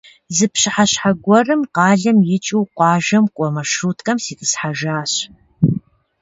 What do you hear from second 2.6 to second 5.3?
къуажэм кӀуэ маршруткэм ситӀысхьэжащ.